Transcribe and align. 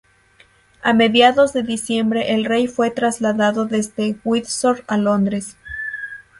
A 0.81 0.93
mediados 0.93 1.53
de 1.53 1.61
diciembre 1.61 2.33
el 2.33 2.45
rey 2.45 2.67
fue 2.67 2.89
trasladado 2.89 3.65
desde 3.65 4.15
Windsor 4.23 4.83
a 4.87 4.97
Londres. 4.97 5.57